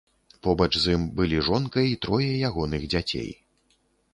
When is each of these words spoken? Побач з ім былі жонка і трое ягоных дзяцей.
Побач 0.45 0.69
з 0.85 0.95
ім 0.95 1.03
былі 1.19 1.43
жонка 1.49 1.83
і 1.91 1.99
трое 2.07 2.31
ягоных 2.49 2.89
дзяцей. 2.95 3.29